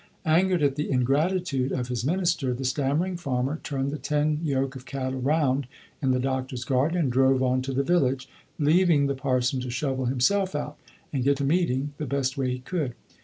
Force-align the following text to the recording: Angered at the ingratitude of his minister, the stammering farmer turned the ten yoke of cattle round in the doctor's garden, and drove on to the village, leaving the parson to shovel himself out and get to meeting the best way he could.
Angered 0.25 0.63
at 0.63 0.77
the 0.77 0.89
ingratitude 0.89 1.71
of 1.71 1.89
his 1.89 2.03
minister, 2.03 2.55
the 2.55 2.65
stammering 2.65 3.17
farmer 3.17 3.59
turned 3.61 3.91
the 3.91 3.99
ten 3.99 4.39
yoke 4.43 4.75
of 4.75 4.83
cattle 4.87 5.21
round 5.21 5.67
in 6.01 6.09
the 6.09 6.17
doctor's 6.19 6.63
garden, 6.65 6.97
and 6.97 7.11
drove 7.11 7.43
on 7.43 7.61
to 7.61 7.71
the 7.71 7.83
village, 7.83 8.27
leaving 8.57 9.05
the 9.05 9.13
parson 9.13 9.59
to 9.59 9.69
shovel 9.69 10.05
himself 10.05 10.55
out 10.55 10.79
and 11.13 11.23
get 11.23 11.37
to 11.37 11.43
meeting 11.43 11.93
the 11.99 12.07
best 12.07 12.35
way 12.35 12.49
he 12.49 12.59
could. 12.61 12.95